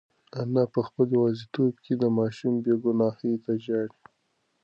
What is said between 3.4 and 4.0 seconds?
ته ژاړي.